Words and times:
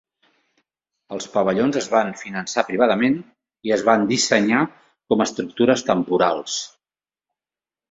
Els 1.17 1.27
pavellons 1.33 1.77
es 1.81 1.89
van 1.95 2.09
finançar 2.21 2.63
privadament 2.69 3.19
i 3.69 3.75
es 3.77 3.85
van 3.91 4.09
dissenyar 4.13 4.65
com 5.13 5.25
estructures 5.29 5.87
temporals. 5.93 6.59